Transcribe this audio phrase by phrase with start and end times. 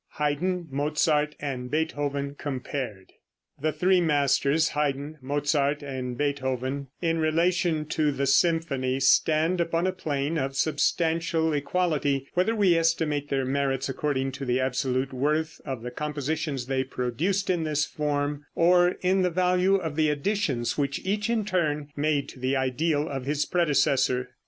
[0.13, 3.13] HAYDN, MOZART AND BEETHOVEN COMPARED.
[3.61, 9.91] The three masters, Haydn, Mozart and Beethoven, in relation to the symphony stand upon a
[9.91, 15.83] plane of substantial equality, whether we estimate their merits according to the absolute worth of
[15.83, 20.97] the compositions they produced in this form, or in the value of the additions which
[21.05, 24.29] each in turn made to the ideal of his predecessor.